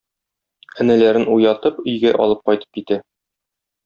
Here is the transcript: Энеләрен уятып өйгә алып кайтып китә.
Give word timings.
Энеләрен 0.85 1.27
уятып 1.35 1.77
өйгә 1.91 2.13
алып 2.23 2.41
кайтып 2.49 2.73
китә. 2.79 2.99